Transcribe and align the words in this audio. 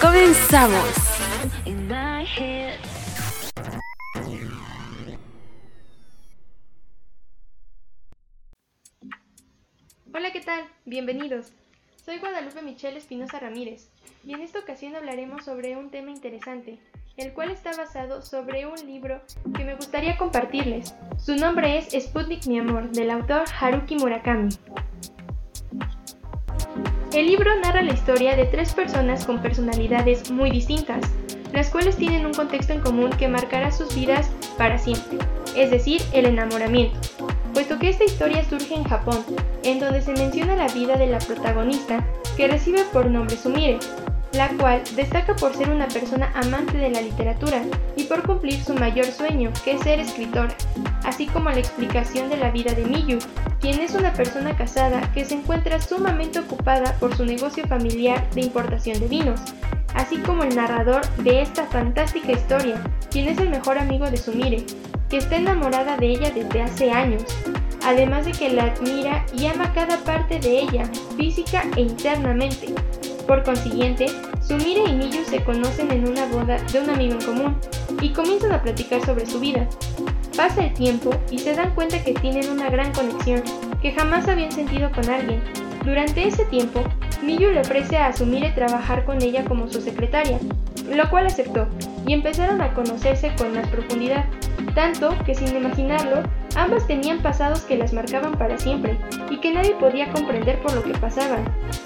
Comenzamos. 0.00 0.88
Hola, 10.14 10.32
¿qué 10.32 10.40
tal? 10.40 10.64
Bienvenidos. 10.86 11.52
Soy 12.04 12.18
Guadalupe 12.18 12.62
Michelle 12.62 12.96
Espinosa 12.96 13.38
Ramírez 13.40 13.90
y 14.24 14.32
en 14.32 14.40
esta 14.40 14.60
ocasión 14.60 14.96
hablaremos 14.96 15.44
sobre 15.44 15.76
un 15.76 15.90
tema 15.90 16.10
interesante, 16.10 16.78
el 17.18 17.34
cual 17.34 17.50
está 17.50 17.72
basado 17.76 18.22
sobre 18.22 18.66
un 18.66 18.76
libro 18.86 19.20
que 19.54 19.64
me 19.64 19.74
gustaría 19.74 20.16
compartirles. 20.16 20.94
Su 21.18 21.36
nombre 21.36 21.76
es 21.76 22.04
Sputnik 22.04 22.46
mi 22.46 22.58
amor, 22.58 22.90
del 22.90 23.10
autor 23.10 23.44
Haruki 23.60 23.96
Murakami. 23.96 24.48
El 27.12 27.26
libro 27.26 27.50
narra 27.58 27.82
la 27.82 27.92
historia 27.92 28.36
de 28.36 28.44
tres 28.44 28.72
personas 28.72 29.24
con 29.24 29.42
personalidades 29.42 30.30
muy 30.30 30.48
distintas, 30.48 31.00
las 31.52 31.68
cuales 31.68 31.96
tienen 31.96 32.24
un 32.24 32.32
contexto 32.32 32.72
en 32.72 32.80
común 32.80 33.10
que 33.10 33.26
marcará 33.26 33.72
sus 33.72 33.92
vidas 33.96 34.30
para 34.56 34.78
siempre, 34.78 35.18
es 35.56 35.72
decir, 35.72 36.00
el 36.12 36.26
enamoramiento, 36.26 37.00
puesto 37.52 37.80
que 37.80 37.88
esta 37.88 38.04
historia 38.04 38.44
surge 38.44 38.74
en 38.76 38.84
Japón, 38.84 39.24
en 39.64 39.80
donde 39.80 40.02
se 40.02 40.12
menciona 40.12 40.54
la 40.54 40.68
vida 40.68 40.96
de 40.96 41.08
la 41.08 41.18
protagonista 41.18 42.06
que 42.36 42.46
recibe 42.46 42.84
por 42.92 43.06
nombre 43.06 43.36
Sumire, 43.36 43.80
la 44.32 44.48
cual 44.48 44.82
destaca 44.94 45.34
por 45.34 45.54
ser 45.54 45.70
una 45.70 45.88
persona 45.88 46.30
amante 46.34 46.78
de 46.78 46.90
la 46.90 47.00
literatura 47.00 47.62
y 47.96 48.04
por 48.04 48.22
cumplir 48.22 48.62
su 48.62 48.74
mayor 48.74 49.06
sueño, 49.06 49.52
que 49.64 49.72
es 49.72 49.82
ser 49.82 49.98
escritora, 49.98 50.54
así 51.04 51.26
como 51.26 51.50
la 51.50 51.58
explicación 51.58 52.28
de 52.28 52.36
la 52.36 52.50
vida 52.50 52.72
de 52.74 52.84
Miyu, 52.84 53.18
quien 53.60 53.80
es 53.80 53.94
una 53.94 54.12
persona 54.12 54.56
casada 54.56 55.12
que 55.12 55.24
se 55.24 55.34
encuentra 55.34 55.80
sumamente 55.80 56.38
ocupada 56.38 56.94
por 57.00 57.16
su 57.16 57.24
negocio 57.24 57.66
familiar 57.66 58.28
de 58.30 58.42
importación 58.42 59.00
de 59.00 59.08
vinos, 59.08 59.40
así 59.94 60.18
como 60.18 60.44
el 60.44 60.54
narrador 60.54 61.06
de 61.18 61.42
esta 61.42 61.66
fantástica 61.66 62.32
historia, 62.32 62.80
quien 63.10 63.28
es 63.28 63.38
el 63.38 63.50
mejor 63.50 63.78
amigo 63.78 64.08
de 64.10 64.16
Sumire, 64.16 64.64
que 65.08 65.18
está 65.18 65.36
enamorada 65.36 65.96
de 65.96 66.06
ella 66.06 66.30
desde 66.30 66.62
hace 66.62 66.90
años, 66.92 67.24
además 67.84 68.26
de 68.26 68.32
que 68.32 68.50
la 68.50 68.64
admira 68.64 69.26
y 69.36 69.46
ama 69.46 69.72
cada 69.72 69.98
parte 69.98 70.38
de 70.38 70.60
ella, 70.60 70.84
física 71.16 71.64
e 71.76 71.80
internamente, 71.80 72.72
por 73.30 73.44
consiguiente, 73.44 74.06
Sumire 74.40 74.82
y 74.90 74.92
Miyu 74.92 75.22
se 75.24 75.44
conocen 75.44 75.92
en 75.92 76.08
una 76.08 76.26
boda 76.26 76.56
de 76.72 76.80
un 76.80 76.90
amigo 76.90 77.12
en 77.12 77.24
común 77.24 77.56
y 78.02 78.08
comienzan 78.08 78.50
a 78.50 78.60
platicar 78.60 79.06
sobre 79.06 79.24
su 79.24 79.38
vida. 79.38 79.68
Pasa 80.36 80.64
el 80.64 80.74
tiempo 80.74 81.10
y 81.30 81.38
se 81.38 81.54
dan 81.54 81.72
cuenta 81.76 82.02
que 82.02 82.12
tienen 82.14 82.50
una 82.50 82.68
gran 82.70 82.92
conexión 82.92 83.44
que 83.80 83.92
jamás 83.92 84.26
habían 84.26 84.50
sentido 84.50 84.90
con 84.90 85.08
alguien. 85.08 85.44
Durante 85.84 86.26
ese 86.26 86.44
tiempo, 86.46 86.82
Miyu 87.22 87.52
le 87.52 87.60
ofrece 87.60 87.98
a 87.98 88.12
Sumire 88.12 88.50
trabajar 88.50 89.04
con 89.04 89.22
ella 89.22 89.44
como 89.44 89.68
su 89.68 89.80
secretaria, 89.80 90.40
lo 90.92 91.08
cual 91.08 91.26
aceptó, 91.26 91.68
y 92.08 92.14
empezaron 92.14 92.60
a 92.60 92.74
conocerse 92.74 93.32
con 93.38 93.54
más 93.54 93.68
profundidad, 93.68 94.24
tanto 94.74 95.16
que 95.24 95.36
sin 95.36 95.54
imaginarlo, 95.56 96.24
ambas 96.56 96.86
tenían 96.86 97.22
pasados 97.22 97.62
que 97.62 97.76
las 97.76 97.92
marcaban 97.92 98.36
para 98.36 98.58
siempre 98.58 98.96
y 99.30 99.38
que 99.38 99.52
nadie 99.52 99.74
podía 99.74 100.10
comprender 100.12 100.60
por 100.60 100.74
lo 100.74 100.82
que 100.82 100.98
pasaban. 100.98 101.44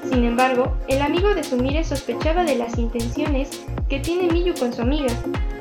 Sin 0.09 0.25
embargo, 0.25 0.77
el 0.89 1.03
amigo 1.03 1.35
de 1.35 1.45
Sumire 1.45 1.85
sospechaba 1.85 2.45
de 2.45 2.57
las 2.57 2.79
intenciones 2.79 3.65
que 3.89 4.01
tiene 4.01 4.33
Miyu 4.33 4.55
con 4.55 4.73
su 4.73 4.83
amiga, 4.83 5.13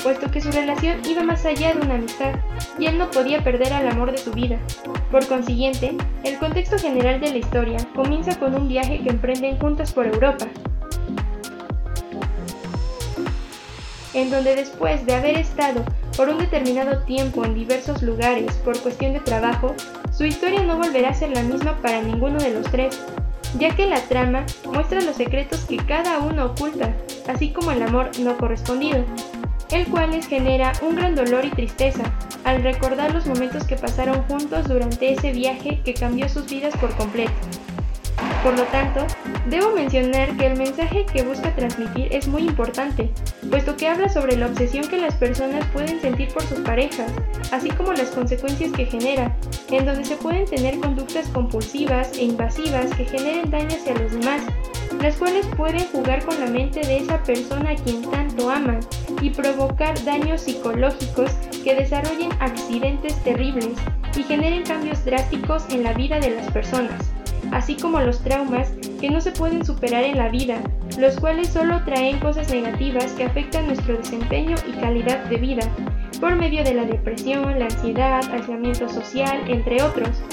puesto 0.02 0.30
que 0.32 0.42
su 0.42 0.52
relación 0.52 0.98
iba 1.06 1.24
más 1.24 1.46
allá 1.46 1.74
de 1.74 1.82
una 1.82 1.96
amistad 1.96 2.36
y 2.80 2.86
él 2.86 2.98
no 2.98 3.10
podía 3.12 3.44
perder 3.44 3.74
al 3.74 3.88
amor 3.88 4.12
de 4.12 4.18
su 4.18 4.32
vida. 4.32 4.58
Por 5.12 5.28
consiguiente, 5.28 5.96
el 6.24 6.38
contexto 6.38 6.78
general 6.78 7.20
de 7.20 7.32
la 7.32 7.38
historia 7.38 7.78
comienza 7.96 8.38
con 8.40 8.56
un 8.56 8.68
viaje 8.68 9.02
que 9.02 9.10
emprenden 9.10 9.58
juntas 9.58 9.94
por 9.94 10.08
Europa, 10.08 10.48
en 14.14 14.30
donde 14.30 14.56
después 14.56 15.06
de 15.06 15.16
haber 15.16 15.38
estado 15.38 15.84
por 16.16 16.30
un 16.30 16.38
determinado 16.38 17.00
tiempo 17.04 17.44
en 17.44 17.56
diversos 17.56 18.02
lugares 18.02 18.54
por 18.64 18.78
cuestión 18.80 19.14
de 19.14 19.20
trabajo, 19.20 19.76
su 20.12 20.26
historia 20.26 20.64
no 20.64 20.78
volverá 20.78 21.10
a 21.10 21.14
ser 21.14 21.32
la 21.32 21.44
misma 21.44 21.78
para 21.82 22.02
ninguno 22.02 22.38
de 22.40 22.52
los 22.52 22.70
tres, 22.72 23.00
ya 23.58 23.76
que 23.76 23.88
la 23.88 24.02
trama 24.02 24.46
muestra 24.66 25.02
los 25.02 25.16
secretos 25.16 25.62
que 25.66 25.78
cada 25.78 26.20
uno 26.20 26.46
oculta, 26.46 26.94
así 27.28 27.50
como 27.52 27.72
el 27.72 27.82
amor 27.82 28.12
no 28.20 28.38
correspondido, 28.38 29.04
el 29.72 29.88
cual 29.88 30.12
les 30.12 30.28
genera 30.28 30.74
un 30.82 30.96
gran 30.96 31.16
dolor 31.16 31.46
y 31.46 31.50
tristeza 31.50 32.04
al 32.44 32.62
recordar 32.62 33.14
los 33.14 33.26
momentos 33.26 33.64
que 33.66 33.76
pasaron 33.76 34.22
juntos 34.24 34.68
durante 34.68 35.14
ese 35.14 35.32
viaje 35.32 35.82
que 35.84 35.94
cambió 35.94 36.30
sus 36.30 36.46
vidas 36.46 36.76
por 36.78 36.96
completo. 36.96 37.34
Por 38.44 38.58
lo 38.58 38.66
tanto, 38.66 39.08
debo 39.48 39.72
mencionar 39.72 40.36
que 40.36 40.48
el 40.48 40.58
mensaje 40.58 41.06
que 41.06 41.24
busca 41.24 41.56
transmitir 41.56 42.10
es 42.12 42.28
muy 42.28 42.42
importante, 42.42 43.10
puesto 43.50 43.78
que 43.78 43.88
habla 43.88 44.10
sobre 44.10 44.36
la 44.36 44.48
obsesión 44.48 44.86
que 44.90 44.98
las 44.98 45.16
personas 45.16 45.66
pueden 45.68 46.02
sentir 46.02 46.28
por 46.34 46.44
sus 46.44 46.60
parejas, 46.60 47.10
así 47.54 47.70
como 47.70 47.94
las 47.94 48.10
consecuencias 48.12 48.74
que 48.74 48.86
genera, 48.86 49.34
en 49.72 49.86
donde 49.86 50.04
se 50.04 50.18
pueden 50.18 50.44
tener 50.44 50.78
conductas 50.80 51.30
compulsivas 51.30 52.18
e 52.18 52.26
invasivas 52.26 52.94
que 52.96 53.06
generen 53.06 53.50
daños 53.50 53.76
hacia 53.76 53.96
los 53.96 54.12
demás, 54.12 54.42
las 55.02 55.16
cuales 55.16 55.46
pueden 55.56 55.88
jugar 55.94 56.26
con 56.26 56.38
la 56.38 56.48
mente 56.48 56.82
de 56.82 56.98
esa 56.98 57.24
persona 57.24 57.70
a 57.70 57.76
quien 57.76 58.02
tanto 58.12 58.50
aman 58.50 58.82
y 59.22 59.30
provocar 59.30 60.04
daños 60.04 60.42
psicológicos 60.42 61.32
que 61.64 61.76
desarrollen 61.76 62.32
accidentes 62.42 63.16
terribles 63.24 63.70
y 64.18 64.24
generen 64.24 64.64
cambios 64.64 65.06
drásticos 65.06 65.64
en 65.70 65.84
la 65.84 65.94
vida 65.94 66.20
de 66.20 66.32
las 66.32 66.52
personas 66.52 67.13
así 67.52 67.76
como 67.76 68.00
los 68.00 68.20
traumas 68.20 68.72
que 69.00 69.10
no 69.10 69.22
se 69.22 69.32
pueden 69.32 69.66
superar 69.66 70.04
en 70.04 70.18
la 70.18 70.30
vida, 70.30 70.62
los 70.98 71.20
cuales 71.20 71.50
solo 71.50 71.84
traen 71.86 72.20
cosas 72.20 72.52
negativas 72.52 73.12
que 73.14 73.26
afectan 73.26 73.68
nuestro 73.68 73.98
desempeño 73.98 74.56
y 74.68 74.72
calidad 74.80 75.26
de 75.26 75.38
vida, 75.38 75.70
por 76.20 76.36
medio 76.36 76.64
de 76.64 76.74
la 76.74 76.86
depresión, 76.86 77.60
la 77.60 77.66
ansiedad, 77.66 78.24
aislamiento 78.32 78.88
social, 78.88 79.44
entre 79.48 79.82
otros. 79.82 80.24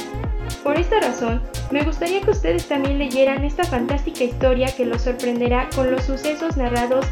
Por 0.62 0.78
esta 0.78 1.00
razón, 1.00 1.42
me 1.70 1.82
gustaría 1.82 2.20
que 2.20 2.30
ustedes 2.30 2.68
también 2.68 2.98
leyeran 2.98 3.44
esta 3.44 3.64
fantástica 3.64 4.24
historia 4.24 4.74
que 4.74 4.84
los 4.84 5.02
sorprenderá 5.02 5.68
con 5.74 5.90
los 5.90 6.04
sucesos 6.04 6.56
narrados 6.56 7.06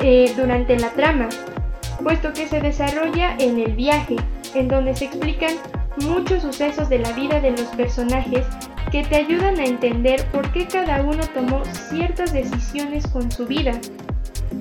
eh, 0.00 0.32
durante 0.36 0.78
la 0.78 0.90
trama, 0.90 1.28
puesto 2.02 2.32
que 2.32 2.46
se 2.46 2.60
desarrolla 2.60 3.36
en 3.38 3.58
el 3.58 3.72
viaje, 3.72 4.16
en 4.54 4.68
donde 4.68 4.94
se 4.94 5.06
explican 5.06 5.54
muchos 6.02 6.42
sucesos 6.42 6.88
de 6.88 6.98
la 6.98 7.12
vida 7.12 7.40
de 7.40 7.52
los 7.52 7.68
personajes 7.76 8.46
que 8.90 9.04
te 9.04 9.16
ayudan 9.16 9.58
a 9.58 9.64
entender 9.64 10.24
por 10.30 10.50
qué 10.52 10.66
cada 10.66 11.02
uno 11.02 11.22
tomó 11.32 11.64
ciertas 11.64 12.32
decisiones 12.32 13.06
con 13.08 13.30
su 13.30 13.46
vida, 13.46 13.72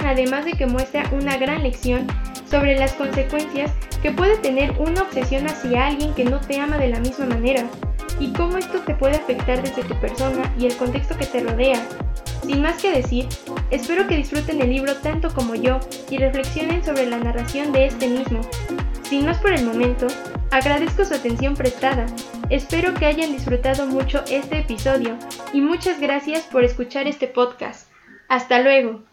además 0.05 0.45
de 0.45 0.53
que 0.53 0.65
muestra 0.65 1.09
una 1.11 1.37
gran 1.37 1.63
lección 1.63 2.07
sobre 2.45 2.77
las 2.77 2.93
consecuencias 2.93 3.71
que 4.01 4.11
puede 4.11 4.37
tener 4.37 4.71
una 4.79 5.03
obsesión 5.03 5.47
hacia 5.47 5.87
alguien 5.87 6.13
que 6.13 6.25
no 6.25 6.39
te 6.39 6.59
ama 6.59 6.77
de 6.77 6.89
la 6.89 6.99
misma 6.99 7.25
manera 7.25 7.65
y 8.19 8.31
cómo 8.33 8.57
esto 8.57 8.79
te 8.81 8.93
puede 8.93 9.15
afectar 9.15 9.61
desde 9.61 9.83
tu 9.83 9.99
persona 9.99 10.53
y 10.59 10.65
el 10.65 10.75
contexto 10.75 11.17
que 11.17 11.25
te 11.25 11.39
rodea. 11.39 11.81
Sin 12.45 12.61
más 12.61 12.81
que 12.81 12.91
decir, 12.91 13.27
espero 13.71 14.05
que 14.05 14.17
disfruten 14.17 14.61
el 14.61 14.69
libro 14.69 14.95
tanto 14.97 15.33
como 15.33 15.55
yo 15.55 15.79
y 16.09 16.17
reflexionen 16.17 16.83
sobre 16.83 17.05
la 17.05 17.17
narración 17.17 17.71
de 17.71 17.85
este 17.85 18.07
mismo. 18.07 18.41
Sin 19.13 19.27
más 19.27 19.37
por 19.37 19.53
el 19.53 19.63
momento, 19.63 20.07
agradezco 20.49 21.05
su 21.05 21.13
atención 21.13 21.53
prestada 21.53 22.07
Espero 22.49 22.95
que 22.95 23.05
hayan 23.05 23.31
disfrutado 23.31 23.85
mucho 23.85 24.23
este 24.27 24.61
episodio 24.61 25.19
y 25.53 25.61
muchas 25.61 25.99
gracias 25.99 26.41
por 26.45 26.63
escuchar 26.63 27.05
este 27.05 27.27
podcast. 27.27 27.89
Hasta 28.27 28.59
luego. 28.61 29.03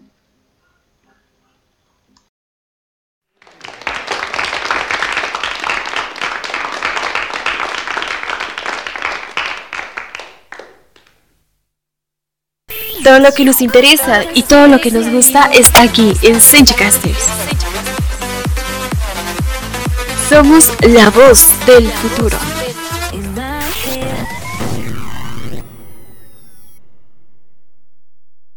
Todo 13.05 13.19
lo 13.19 13.32
que 13.32 13.44
nos 13.44 13.61
interesa 13.61 14.25
y 14.32 14.44
todo 14.44 14.67
lo 14.67 14.81
que 14.81 14.93
nos 14.93 15.11
gusta 15.11 15.50
está 15.52 15.82
aquí 15.82 16.14
en 16.23 16.41
Senchicasters. 16.41 17.60
Somos 20.31 20.71
la 20.82 21.11
voz 21.11 21.49
del 21.67 21.91
futuro. 21.91 22.60